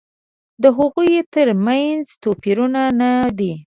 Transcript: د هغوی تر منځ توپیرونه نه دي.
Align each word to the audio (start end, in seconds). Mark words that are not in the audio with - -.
د 0.63 0.63
هغوی 0.77 1.13
تر 1.33 1.47
منځ 1.65 2.05
توپیرونه 2.23 2.81
نه 3.01 3.11
دي. 3.37 3.53